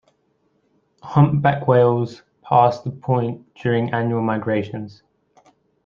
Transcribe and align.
Humpback 1.03 1.67
whales 1.67 2.23
pass 2.41 2.79
the 2.81 2.89
point 2.89 3.45
during 3.53 3.93
annual 3.93 4.23
migrations. 4.23 5.03